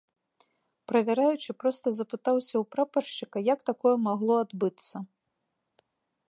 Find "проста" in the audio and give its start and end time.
1.63-1.87